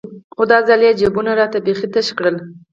خو 0.35 0.43
دا 0.51 0.59
ځل 0.67 0.81
يې 0.87 0.91
جيبونه 0.99 1.31
راته 1.39 1.57
بيخي 1.65 1.87
تش 1.93 2.07
كړل. 2.17 2.35